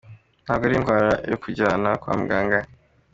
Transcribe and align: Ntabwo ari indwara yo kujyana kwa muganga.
Ntabwo 0.43 0.63
ari 0.65 0.75
indwara 0.77 1.11
yo 1.31 1.37
kujyana 1.43 1.89
kwa 2.01 2.11
muganga. 2.19 2.59